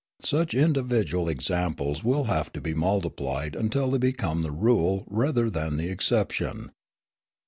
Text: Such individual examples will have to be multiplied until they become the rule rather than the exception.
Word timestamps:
Such 0.23 0.55
individual 0.55 1.29
examples 1.29 2.03
will 2.03 2.23
have 2.23 2.51
to 2.53 2.59
be 2.59 2.73
multiplied 2.73 3.55
until 3.55 3.91
they 3.91 3.99
become 3.99 4.41
the 4.41 4.49
rule 4.49 5.03
rather 5.07 5.47
than 5.47 5.77
the 5.77 5.91
exception. 5.91 6.71